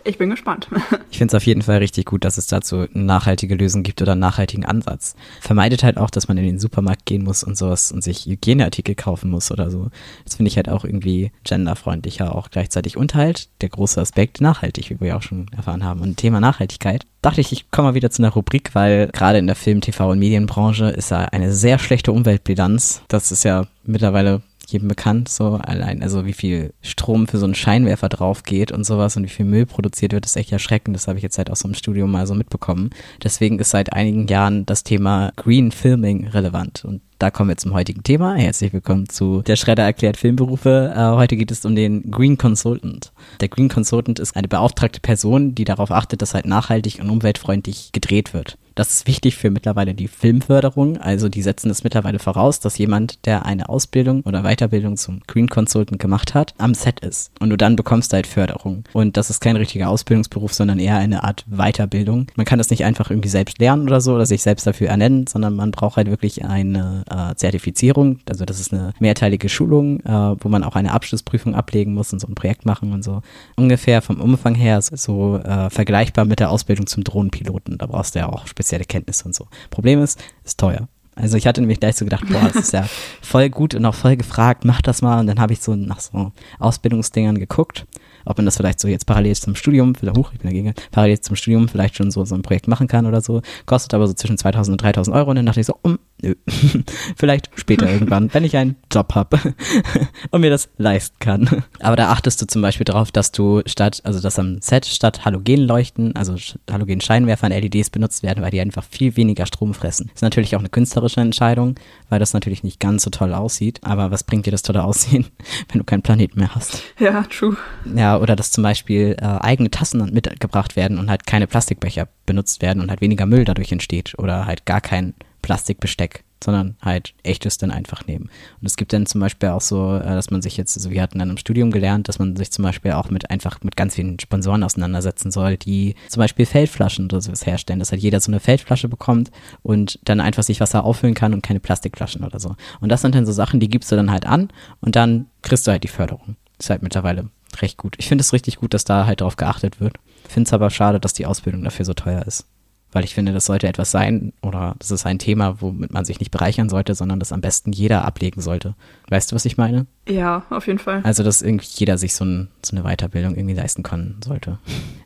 [0.05, 0.69] ich bin gespannt.
[1.11, 4.13] ich finde es auf jeden Fall richtig gut, dass es dazu nachhaltige Lösung gibt oder
[4.13, 5.17] einen nachhaltigen Ansatz.
[5.41, 8.95] Vermeidet halt auch, dass man in den Supermarkt gehen muss und sowas und sich Hygieneartikel
[8.95, 9.91] kaufen muss oder so.
[10.25, 12.97] Das finde ich halt auch irgendwie genderfreundlicher auch gleichzeitig.
[12.97, 16.01] Und halt der große Aspekt nachhaltig, wie wir ja auch schon erfahren haben.
[16.01, 19.47] Und Thema Nachhaltigkeit dachte ich, ich komme mal wieder zu einer Rubrik, weil gerade in
[19.47, 23.03] der Film-, TV- und Medienbranche ist da eine sehr schlechte Umweltbilanz.
[23.09, 27.55] Das ist ja mittlerweile jedem bekannt, so allein, also wie viel Strom für so einen
[27.55, 30.97] Scheinwerfer drauf geht und sowas und wie viel Müll produziert wird, ist echt erschreckend.
[30.97, 32.91] Das habe ich jetzt halt aus so einem Studium mal so mitbekommen.
[33.23, 37.73] Deswegen ist seit einigen Jahren das Thema Green Filming relevant und da kommen wir zum
[37.73, 38.35] heutigen Thema.
[38.35, 40.93] Herzlich willkommen zu Der Schredder erklärt Filmberufe.
[40.95, 43.13] Äh, heute geht es um den Green Consultant.
[43.41, 47.93] Der Green Consultant ist eine beauftragte Person, die darauf achtet, dass halt nachhaltig und umweltfreundlich
[47.93, 48.59] gedreht wird.
[48.75, 50.97] Das ist wichtig für mittlerweile die Filmförderung.
[50.99, 55.49] Also die setzen es mittlerweile voraus, dass jemand, der eine Ausbildung oder Weiterbildung zum Green
[55.49, 57.31] Consultant gemacht hat, am Set ist.
[57.39, 58.83] Und du dann bekommst halt Förderung.
[58.93, 62.27] Und das ist kein richtiger Ausbildungsberuf, sondern eher eine Art Weiterbildung.
[62.35, 65.29] Man kann das nicht einfach irgendwie selbst lernen oder so oder sich selbst dafür ernennen,
[65.29, 68.19] sondern man braucht halt wirklich eine äh, Zertifizierung.
[68.29, 72.21] Also das ist eine mehrteilige Schulung, äh, wo man auch eine Abschlussprüfung ablegen muss und
[72.21, 73.23] so ein Projekt machen und so.
[73.57, 77.79] Ungefähr vom Umfang her so äh, vergleichbar mit der Ausbildung zum Drohnenpiloten.
[77.79, 79.47] Da brauchst du ja auch spezielle Kenntnisse und so.
[79.71, 80.89] Problem ist, ist teuer.
[81.17, 82.87] Also ich hatte nämlich gleich so gedacht, boah, das ist ja
[83.23, 85.21] voll gut und auch voll gefragt, mach das mal.
[85.21, 87.87] Und dann habe ich so nach so Ausbildungsdingern geguckt
[88.25, 91.21] ob man das vielleicht so jetzt parallel zum Studium, vielleicht hoch, ich bin dagegen, parallel
[91.21, 93.43] zum Studium vielleicht schon so, so ein Projekt machen kann oder so.
[93.67, 96.35] Kostet aber so zwischen 2000 und 3000 Euro und dann dachte ich so, um, nö,
[97.17, 99.39] vielleicht später irgendwann, wenn ich einen Job habe
[100.31, 101.65] und mir das leisten kann.
[101.81, 105.25] Aber da achtest du zum Beispiel darauf, dass du statt, also dass am Set statt
[105.25, 106.37] Halogenleuchten, also
[106.71, 110.11] Halogen-Scheinwerfer an LEDs benutzt werden, weil die einfach viel weniger Strom fressen.
[110.15, 111.77] ist natürlich auch eine künstlerische Entscheidung,
[112.09, 113.81] weil das natürlich nicht ganz so toll aussieht.
[113.83, 115.27] Aber was bringt dir das tolle Aussehen,
[115.71, 116.83] wenn du keinen Planeten mehr hast?
[116.99, 117.57] Ja, true.
[117.95, 122.63] Ja, oder dass zum Beispiel äh, eigene Tassen mitgebracht werden und halt keine Plastikbecher benutzt
[122.63, 127.59] werden und halt weniger Müll dadurch entsteht oder halt gar kein Plastikbesteck, sondern halt echtes
[127.59, 128.31] dann einfach nehmen.
[128.61, 131.03] Und es gibt dann zum Beispiel auch so, äh, dass man sich jetzt, also wir
[131.03, 133.95] hatten dann im Studium gelernt, dass man sich zum Beispiel auch mit einfach mit ganz
[133.95, 138.31] vielen Sponsoren auseinandersetzen soll, die zum Beispiel Feldflaschen oder sowas herstellen, dass halt jeder so
[138.31, 139.31] eine Feldflasche bekommt
[139.63, 142.57] und dann einfach sich Wasser auffüllen kann und keine Plastikflaschen oder so.
[142.81, 144.49] Und das sind dann so Sachen, die gibst du dann halt an
[144.81, 146.37] und dann kriegst du halt die Förderung.
[146.59, 147.29] ist halt mittlerweile
[147.61, 147.97] recht gut.
[147.99, 149.99] Ich finde es richtig gut, dass da halt darauf geachtet wird.
[150.27, 152.47] Finde es aber schade, dass die Ausbildung dafür so teuer ist.
[152.95, 156.21] Weil ich finde, das sollte etwas sein oder das ist ein Thema, womit man sich
[156.21, 158.77] nicht bereichern sollte, sondern das am besten jeder ablegen sollte.
[159.09, 159.87] Weißt du, was ich meine?
[160.09, 161.01] Ja, auf jeden Fall.
[161.03, 164.59] Also, dass irgendwie jeder sich so, ein, so eine Weiterbildung irgendwie leisten können sollte.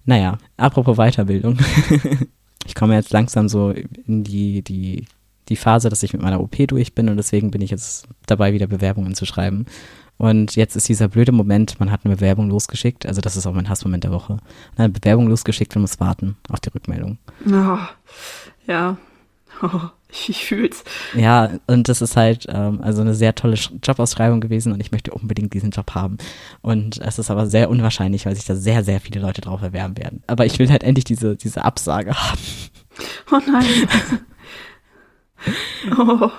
[0.04, 1.58] Naja, apropos Weiterbildung.
[2.66, 5.06] ich komme jetzt langsam so in die, die,
[5.48, 8.52] die Phase, dass ich mit meiner OP durch bin und deswegen bin ich jetzt dabei,
[8.52, 9.64] wieder Bewerbungen zu schreiben.
[10.18, 13.54] Und jetzt ist dieser blöde Moment, man hat eine Bewerbung losgeschickt, also das ist auch
[13.54, 14.38] mein Hassmoment der Woche.
[14.76, 17.18] Eine Bewerbung losgeschickt und muss warten auf die Rückmeldung.
[17.50, 17.78] Oh,
[18.66, 18.98] ja,
[19.62, 19.80] oh,
[20.28, 20.84] ich fühl's.
[21.14, 25.12] Ja, und das ist halt ähm, also eine sehr tolle Jobausschreibung gewesen und ich möchte
[25.12, 26.18] unbedingt diesen Job haben.
[26.60, 29.96] Und es ist aber sehr unwahrscheinlich, weil sich da sehr, sehr viele Leute drauf erwerben
[29.96, 30.22] werden.
[30.26, 32.40] Aber ich will halt endlich diese, diese Absage haben.
[33.30, 33.88] Oh nein.
[35.98, 36.30] oh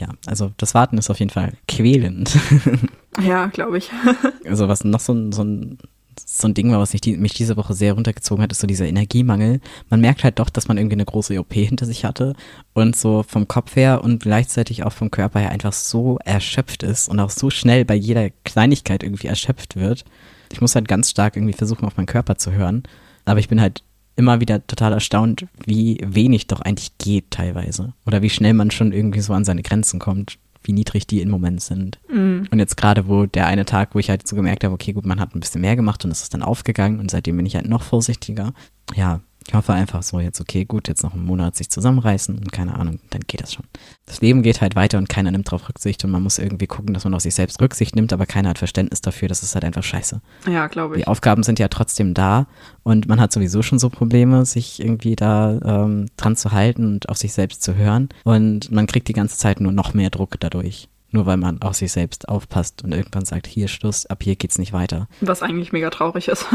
[0.00, 2.36] ja, also das Warten ist auf jeden Fall quälend.
[3.22, 3.90] Ja, glaube ich.
[4.44, 5.78] also was noch so ein, so ein,
[6.24, 8.66] so ein Ding war, was mich, die, mich diese Woche sehr runtergezogen hat, ist so
[8.66, 9.60] dieser Energiemangel.
[9.90, 12.34] Man merkt halt doch, dass man irgendwie eine große OP hinter sich hatte
[12.72, 17.08] und so vom Kopf her und gleichzeitig auch vom Körper her einfach so erschöpft ist
[17.08, 20.04] und auch so schnell bei jeder Kleinigkeit irgendwie erschöpft wird.
[20.52, 22.84] Ich muss halt ganz stark irgendwie versuchen, auf meinen Körper zu hören.
[23.24, 23.82] Aber ich bin halt
[24.14, 27.92] immer wieder total erstaunt, wie wenig doch eigentlich geht teilweise.
[28.06, 31.30] Oder wie schnell man schon irgendwie so an seine Grenzen kommt, wie niedrig die im
[31.30, 31.98] Moment sind.
[32.08, 32.42] Mm.
[32.50, 35.06] Und jetzt gerade, wo der eine Tag, wo ich halt so gemerkt habe, okay, gut,
[35.06, 37.56] man hat ein bisschen mehr gemacht und es ist dann aufgegangen und seitdem bin ich
[37.56, 38.52] halt noch vorsichtiger.
[38.94, 42.52] Ja, ich hoffe einfach so jetzt, okay, gut, jetzt noch einen Monat sich zusammenreißen und
[42.52, 43.64] keine Ahnung, dann geht das schon.
[44.04, 46.94] Das Leben geht halt weiter und keiner nimmt darauf Rücksicht und man muss irgendwie gucken,
[46.94, 49.64] dass man auf sich selbst Rücksicht nimmt, aber keiner hat Verständnis dafür, das ist halt
[49.64, 50.20] einfach scheiße.
[50.50, 51.02] Ja, glaube ich.
[51.02, 52.46] Die Aufgaben sind ja trotzdem da
[52.82, 57.08] und man hat sowieso schon so Probleme, sich irgendwie da ähm, dran zu halten und
[57.08, 60.40] auf sich selbst zu hören und man kriegt die ganze Zeit nur noch mehr Druck
[60.40, 60.88] dadurch.
[61.12, 64.58] Nur weil man auf sich selbst aufpasst und irgendwann sagt, hier Schluss, ab hier geht's
[64.58, 65.06] nicht weiter.
[65.20, 66.46] Was eigentlich mega traurig ist.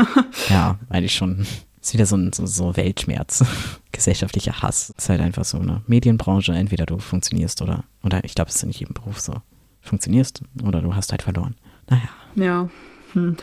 [0.49, 1.47] ja, eigentlich schon.
[1.82, 3.44] Ist wieder so ein so, so Weltschmerz,
[3.91, 4.91] gesellschaftlicher Hass.
[4.98, 8.63] Ist halt einfach so eine Medienbranche, entweder du funktionierst oder, oder ich glaube, es ist
[8.63, 9.34] in nicht jedem Beruf so.
[9.82, 11.56] Funktionierst oder du hast halt verloren.
[11.89, 12.10] Naja.
[12.36, 12.70] Ja.
[13.13, 13.38] Hm.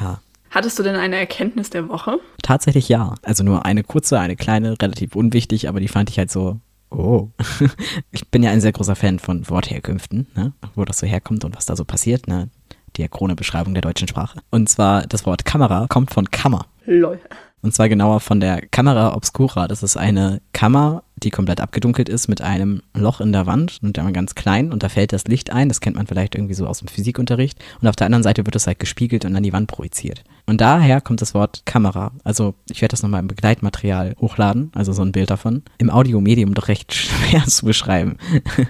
[0.00, 0.20] Ja.
[0.50, 2.18] Hattest du denn eine Erkenntnis der Woche?
[2.42, 3.14] Tatsächlich ja.
[3.22, 6.60] Also nur eine kurze, eine kleine, relativ unwichtig, aber die fand ich halt so,
[6.90, 7.28] oh.
[8.10, 10.52] ich bin ja ein sehr großer Fan von Wortherkünften, ne?
[10.74, 12.28] wo das so herkommt und was da so passiert.
[12.28, 12.50] Ne?
[12.96, 14.40] Diachrone Beschreibung der deutschen Sprache.
[14.50, 16.66] Und zwar das Wort Kamera kommt von Kammer.
[16.86, 17.18] Lol.
[17.62, 19.68] Und zwar genauer von der Kamera Obscura.
[19.68, 23.96] Das ist eine Kammer, die komplett abgedunkelt ist mit einem Loch in der Wand und
[23.96, 25.68] dann ganz klein und da fällt das Licht ein.
[25.68, 27.62] Das kennt man vielleicht irgendwie so aus dem Physikunterricht.
[27.80, 30.24] Und auf der anderen Seite wird es halt gespiegelt und an die Wand projiziert.
[30.46, 32.10] Und daher kommt das Wort Kamera.
[32.24, 35.62] Also ich werde das nochmal im Begleitmaterial hochladen, also so ein Bild davon.
[35.78, 38.16] Im Audiomedium doch recht schwer zu beschreiben.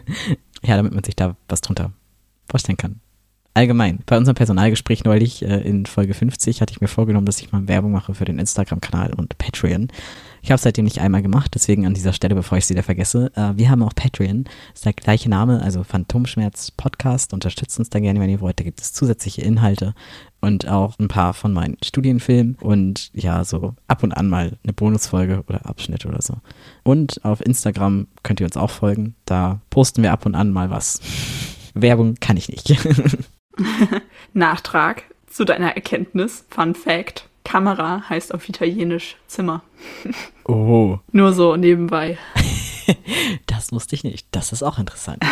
[0.62, 1.92] ja, damit man sich da was drunter
[2.46, 3.00] vorstellen kann.
[3.54, 7.52] Allgemein, bei unserem Personalgespräch neulich äh, in Folge 50 hatte ich mir vorgenommen, dass ich
[7.52, 9.88] mal Werbung mache für den Instagram-Kanal und Patreon.
[10.40, 12.82] Ich habe es seitdem nicht einmal gemacht, deswegen an dieser Stelle, bevor ich es wieder
[12.82, 17.90] vergesse, äh, wir haben auch Patreon, ist der gleiche Name, also Phantomschmerz Podcast, unterstützt uns
[17.90, 19.94] da gerne, wenn ihr wollt, da gibt es zusätzliche Inhalte
[20.40, 24.72] und auch ein paar von meinen Studienfilmen und ja, so ab und an mal eine
[24.72, 26.38] Bonusfolge oder Abschnitt oder so.
[26.82, 30.70] Und auf Instagram könnt ihr uns auch folgen, da posten wir ab und an mal
[30.70, 31.00] was.
[31.74, 32.76] Werbung kann ich nicht.
[34.32, 37.28] Nachtrag zu deiner Erkenntnis, Fun Fact.
[37.44, 39.62] Kamera heißt auf Italienisch Zimmer.
[40.44, 40.98] Oh.
[41.12, 42.18] Nur so nebenbei.
[43.46, 44.26] das wusste ich nicht.
[44.32, 45.22] Das ist auch interessant.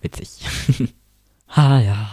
[0.00, 0.44] Witzig.
[1.46, 2.10] ah ja.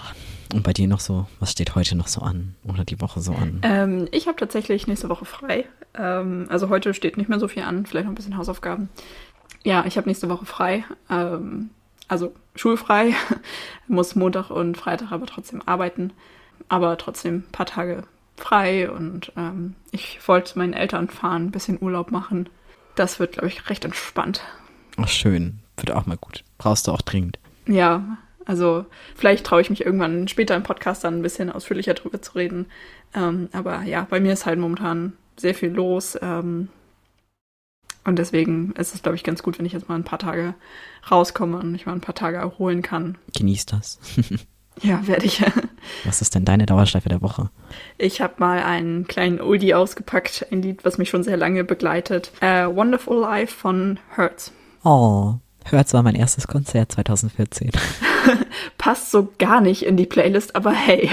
[0.54, 3.34] Und bei dir noch so, was steht heute noch so an oder die Woche so
[3.34, 3.62] an?
[3.64, 5.66] Ähm, ich habe tatsächlich nächste Woche frei.
[5.96, 8.90] Ähm, also heute steht nicht mehr so viel an, vielleicht noch ein bisschen Hausaufgaben.
[9.64, 10.86] Ja, ich habe nächste Woche frei.
[11.10, 11.72] Ähm,
[12.10, 13.14] also schulfrei,
[13.88, 16.12] muss Montag und Freitag aber trotzdem arbeiten,
[16.68, 18.04] aber trotzdem ein paar Tage
[18.36, 22.50] frei und ähm, ich wollte zu meinen Eltern fahren, ein bisschen Urlaub machen.
[22.96, 24.42] Das wird, glaube ich, recht entspannt.
[24.98, 25.60] Ach, schön.
[25.78, 26.44] Wird auch mal gut.
[26.58, 27.40] Brauchst du auch dringend.
[27.68, 32.22] Ja, also vielleicht traue ich mich irgendwann später im Podcast dann ein bisschen ausführlicher drüber
[32.22, 32.66] zu reden.
[33.14, 36.18] Ähm, aber ja, bei mir ist halt momentan sehr viel los.
[36.22, 36.70] Ähm,
[38.04, 40.54] und deswegen ist es, glaube ich, ganz gut, wenn ich jetzt mal ein paar Tage
[41.10, 43.18] rauskomme und mich mal ein paar Tage erholen kann.
[43.36, 44.00] Genieß das.
[44.82, 45.44] ja, werde ich.
[46.06, 47.50] was ist denn deine Dauerschleife der Woche?
[47.98, 52.32] Ich habe mal einen kleinen Oldie ausgepackt, ein Lied, was mich schon sehr lange begleitet.
[52.42, 54.52] Uh, Wonderful Life von Hertz.
[54.84, 55.36] Oh,
[55.66, 57.72] Hertz war mein erstes Konzert 2014.
[58.78, 61.10] Passt so gar nicht in die Playlist, aber hey.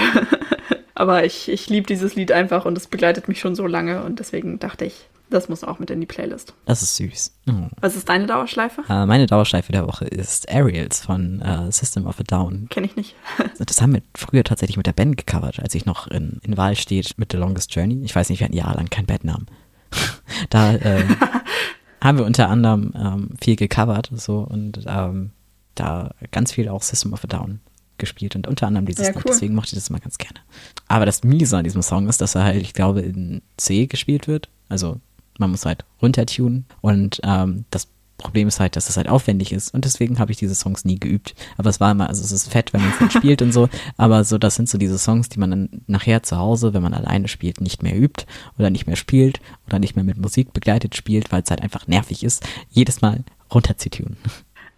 [0.95, 4.19] aber ich, ich liebe dieses Lied einfach und es begleitet mich schon so lange und
[4.19, 6.53] deswegen dachte ich, das muss auch mit in die Playlist.
[6.65, 7.33] Das ist süß.
[7.49, 7.67] Oh.
[7.81, 8.81] Was ist deine Dauerschleife?
[8.89, 12.67] Uh, meine Dauerschleife der Woche ist Aerials von uh, System of a Down.
[12.69, 13.15] Kenne ich nicht.
[13.59, 16.75] das haben wir früher tatsächlich mit der Band gecovert, als ich noch in, in Wahl
[16.75, 18.01] steht mit The Longest Journey.
[18.03, 19.47] Ich weiß nicht, wir hatten jahrelang keinen Bandnamen.
[20.49, 21.03] da äh,
[22.01, 25.31] haben wir unter anderem ähm, viel gecovert so und ähm,
[25.75, 27.59] da ganz viel auch System of a Down
[27.97, 29.23] gespielt und unter anderem dieses Ja, cool.
[29.27, 30.39] Deswegen mochte ich das immer ganz gerne.
[30.87, 34.27] Aber das Miese an diesem Song ist, dass er halt, ich glaube, in C gespielt
[34.27, 34.49] wird.
[34.69, 34.99] Also
[35.39, 39.73] man muss halt runtertunen und ähm, das Problem ist halt, dass es halt aufwendig ist
[39.73, 41.35] und deswegen habe ich diese Songs nie geübt.
[41.57, 44.23] Aber es war immer, also es ist fett, wenn man es spielt und so, aber
[44.23, 47.27] so, das sind so diese Songs, die man dann nachher zu Hause, wenn man alleine
[47.27, 48.25] spielt, nicht mehr übt
[48.57, 51.87] oder nicht mehr spielt oder nicht mehr mit Musik begleitet spielt, weil es halt einfach
[51.87, 53.23] nervig ist, jedes Mal
[53.53, 54.17] runter zu tunen.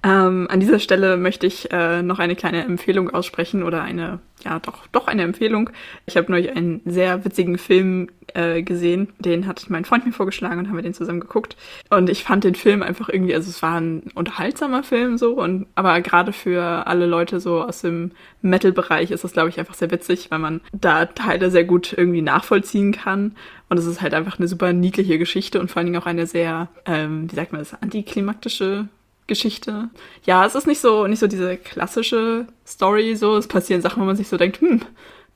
[0.01, 4.59] Ähm, an dieser Stelle möchte ich äh, noch eine kleine Empfehlung aussprechen oder eine, ja
[4.59, 5.71] doch, doch eine Empfehlung.
[6.05, 10.57] Ich habe neulich einen sehr witzigen Film äh, gesehen, den hat mein Freund mir vorgeschlagen
[10.57, 11.57] und haben wir den zusammen geguckt.
[11.89, 15.67] Und ich fand den Film einfach irgendwie, also es war ein unterhaltsamer Film so, und
[15.75, 19.91] aber gerade für alle Leute so aus dem Metal-Bereich ist das, glaube ich, einfach sehr
[19.91, 23.35] witzig, weil man da Teile sehr gut irgendwie nachvollziehen kann.
[23.67, 26.25] Und es ist halt einfach eine super niedliche Geschichte und vor allen Dingen auch eine
[26.25, 28.87] sehr, ähm, wie sagt man das, antiklimaktische
[29.29, 29.89] Geschichte.
[30.25, 33.37] Ja, es ist nicht so, nicht so diese klassische Story, so.
[33.37, 34.81] Es passieren Sachen, wo man sich so denkt, hm,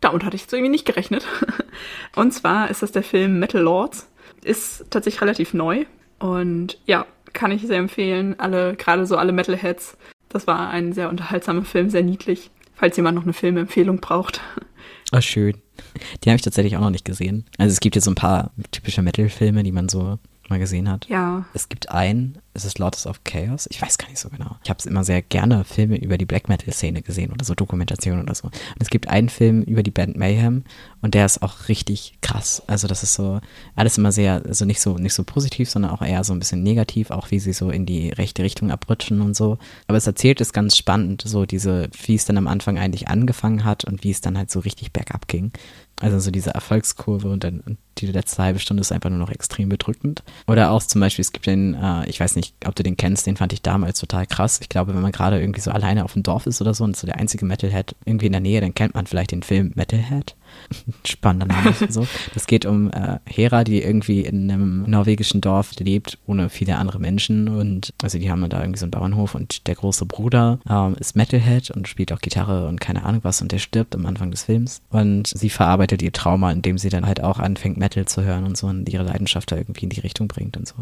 [0.02, 1.26] damit hatte ich jetzt irgendwie nicht gerechnet.
[2.16, 4.10] Und zwar ist das der Film Metal Lords.
[4.44, 5.86] Ist tatsächlich relativ neu.
[6.20, 8.38] Und ja, kann ich sehr empfehlen.
[8.40, 9.98] Alle, gerade so alle Metalheads.
[10.28, 12.52] Das war ein sehr unterhaltsamer Film, sehr niedlich.
[12.76, 14.42] Falls jemand noch eine Filmempfehlung braucht.
[15.16, 15.62] Oh, schön.
[16.24, 17.46] Die habe ich tatsächlich auch noch nicht gesehen.
[17.58, 20.18] Also es gibt jetzt so ein paar typische Metal-Filme, die man so
[20.50, 21.08] mal gesehen hat.
[21.08, 21.46] Ja.
[21.54, 23.68] Es gibt einen, es ist Lords of Chaos.
[23.72, 24.58] Ich weiß gar nicht so genau.
[24.64, 28.36] Ich habe immer sehr gerne Filme über die Black Metal-Szene gesehen oder so Dokumentationen oder
[28.36, 28.46] so.
[28.46, 30.64] Und es gibt einen Film über die Band Mayhem
[31.02, 32.62] und der ist auch richtig krass.
[32.68, 33.40] Also das ist so
[33.76, 36.64] alles immer sehr, also nicht so nicht so positiv, sondern auch eher so ein bisschen
[36.64, 39.58] negativ, auch wie sie so in die rechte Richtung abrutschen und so.
[39.88, 43.64] Aber es erzählt es ganz spannend, so diese, wie es dann am Anfang eigentlich angefangen
[43.64, 45.52] hat und wie es dann halt so richtig bergab ging.
[46.02, 49.70] Also so diese Erfolgskurve und dann die letzte halbe Stunde ist einfach nur noch extrem
[49.70, 50.24] bedrückend.
[50.48, 53.26] Oder auch zum Beispiel, es gibt den, äh, ich weiß nicht, ob du den kennst,
[53.28, 54.60] den fand ich damals total krass.
[54.62, 56.98] Ich glaube, wenn man gerade irgendwie so alleine auf dem Dorf ist oder so und
[56.98, 60.36] so der einzige Metalhead irgendwie in der Nähe, dann kennt man vielleicht den Film Metalhead.
[61.06, 61.74] Spannender Name.
[61.90, 62.08] so.
[62.34, 67.00] Das geht um äh, Hera, die irgendwie in einem norwegischen Dorf lebt, ohne viele andere
[67.00, 67.48] Menschen.
[67.48, 71.16] Und also die haben da irgendwie so einen Bauernhof und der große Bruder ähm, ist
[71.16, 74.44] Metalhead und spielt auch Gitarre und keine Ahnung was und der stirbt am Anfang des
[74.44, 74.82] Films.
[74.90, 78.58] Und sie verarbeitet ihr Trauma, indem sie dann halt auch anfängt, Metal zu hören und
[78.58, 80.76] so und ihre Leidenschaft da irgendwie in die Richtung bringt und so.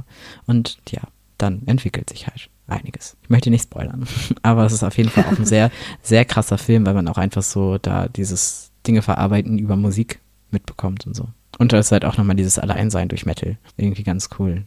[0.46, 1.02] Und ja,
[1.38, 3.18] dann entwickelt sich halt einiges.
[3.24, 4.08] Ich möchte nicht spoilern,
[4.44, 7.18] aber es ist auf jeden Fall auch ein sehr, sehr krasser Film, weil man auch
[7.18, 10.20] einfach so da dieses Dinge verarbeiten über Musik
[10.52, 11.28] mitbekommt und so.
[11.58, 14.64] Und das halt auch nochmal dieses Alleinsein durch Metal irgendwie ganz cool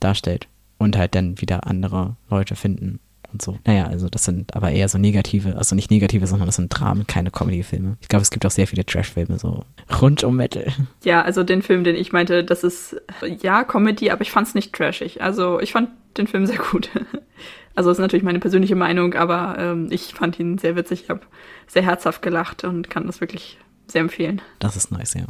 [0.00, 0.48] darstellt.
[0.78, 2.98] Und halt dann wieder andere Leute finden
[3.32, 3.58] und so.
[3.64, 7.06] Naja, also das sind aber eher so negative, also nicht negative, sondern das sind Dramen,
[7.06, 7.96] keine Comedy-Filme.
[8.00, 9.64] Ich glaube, es gibt auch sehr viele Trash-Filme, so
[10.00, 10.66] rund um Metal.
[11.04, 12.96] Ja, also den Film, den ich meinte, das ist
[13.40, 15.22] ja Comedy, aber ich fand es nicht trashig.
[15.22, 16.90] Also ich fand den Film sehr gut.
[17.74, 21.02] Also ist natürlich meine persönliche Meinung, aber ähm, ich fand ihn sehr witzig.
[21.04, 21.20] Ich habe
[21.66, 24.40] sehr herzhaft gelacht und kann das wirklich sehr empfehlen.
[24.60, 25.24] Das ist nice, ja.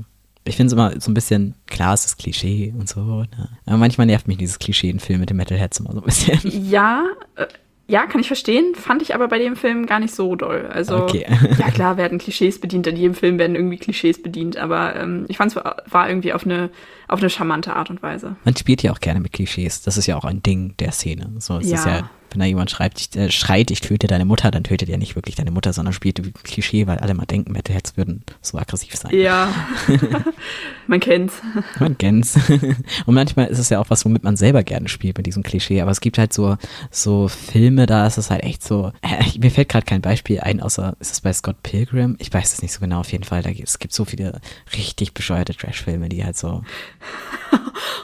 [0.46, 3.00] Ich finde es immer so ein bisschen, klar, es ist Klischee und so.
[3.22, 3.48] Ne?
[3.64, 6.38] Aber manchmal nervt mich dieses Klischee in Filmen mit dem Metalheads immer so ein bisschen.
[6.70, 7.04] Ja,
[7.36, 7.46] äh,
[7.86, 8.74] ja, kann ich verstehen.
[8.74, 10.68] Fand ich aber bei dem Film gar nicht so doll.
[10.70, 11.26] Also, Okay.
[11.58, 12.86] ja klar werden Klischees bedient.
[12.86, 14.56] In jedem Film werden irgendwie Klischees bedient.
[14.58, 16.70] Aber ähm, ich fand es war irgendwie auf eine,
[17.08, 18.36] auf eine charmante Art und Weise.
[18.44, 19.82] Man spielt ja auch gerne mit Klischees.
[19.82, 21.30] Das ist ja auch ein Ding der Szene.
[21.38, 22.10] So, es ist Ja.
[22.34, 25.14] Wenn da jemand schreibt, ich, äh, schreit, ich töte deine Mutter, dann tötet er nicht
[25.14, 28.96] wirklich deine Mutter, sondern spielt ein Klischee, weil alle mal denken, Metalheads würden so aggressiv
[28.96, 29.14] sein.
[29.16, 29.54] Ja,
[30.88, 31.40] man kennt's.
[31.78, 32.36] Man kennt's.
[33.06, 35.80] Und manchmal ist es ja auch was, womit man selber gerne spielt mit diesem Klischee.
[35.80, 36.56] Aber es gibt halt so,
[36.90, 38.92] so Filme, da ist es halt echt so.
[39.02, 42.16] Äh, mir fällt gerade kein Beispiel ein, außer ist es bei Scott Pilgrim?
[42.18, 43.00] Ich weiß es nicht so genau.
[43.00, 44.40] Auf jeden Fall, da, es gibt so viele
[44.76, 46.62] richtig bescheuerte Trash-Filme, die halt so.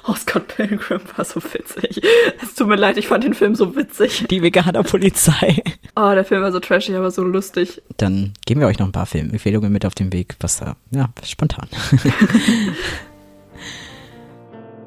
[0.07, 2.01] Oh, Scott Pilgrim war so witzig.
[2.43, 4.20] Es tut mir leid, ich fand den Film so witzig.
[4.29, 5.63] Die Veganer Polizei.
[5.97, 7.83] Oh, der Film war so trashig, aber so lustig.
[7.97, 11.09] Dann geben wir euch noch ein paar Filmempfehlungen mit auf den Weg, was da, ja,
[11.25, 11.69] spontan.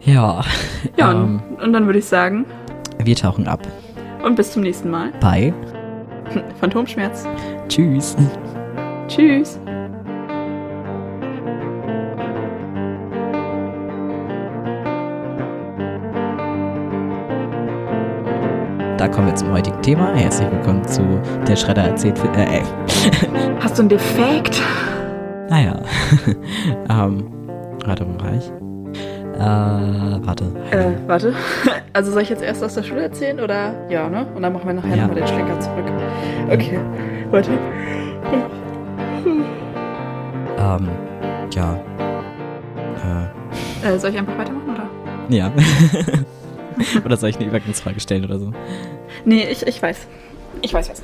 [0.02, 0.44] ja.
[0.98, 2.46] Ja, ähm, und, und dann würde ich sagen,
[3.04, 3.68] wir tauchen ab.
[4.24, 5.12] und bis zum nächsten Mal.
[5.20, 5.54] Bye.
[6.60, 7.26] Phantomschmerz.
[7.68, 8.16] Tschüss.
[9.08, 9.60] Tschüss.
[19.04, 20.16] Da kommen wir zum heutigen Thema.
[20.16, 21.02] Herzlich willkommen zu
[21.46, 22.18] Der Schredder erzählt.
[22.38, 22.62] Äh, äh,
[23.60, 24.62] Hast du einen Defekt?
[25.50, 25.76] naja.
[26.90, 27.30] ähm,
[27.86, 28.48] warte, wo war ich?
[29.36, 30.46] Äh, warte.
[30.72, 31.34] Äh, warte.
[31.92, 33.74] Also soll ich jetzt erst aus der Schule erzählen oder?
[33.90, 34.26] Ja, ne?
[34.36, 35.02] Und dann machen wir nachher Ja.
[35.08, 35.86] nochmal den Schlenker zurück.
[36.50, 36.80] Okay.
[37.30, 37.52] Warte.
[40.58, 40.88] Ähm,
[41.54, 41.76] ja.
[43.84, 44.88] Äh, Äh, soll ich einfach weitermachen oder?
[45.28, 45.52] ja.
[47.06, 48.54] oder soll ich eine Übergangsfrage stellen oder so?
[49.26, 50.08] Nee, ich, ich weiß.
[50.62, 51.04] Ich weiß was.